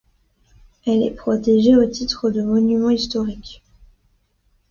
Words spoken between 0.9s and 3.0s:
est protégée au titre de monument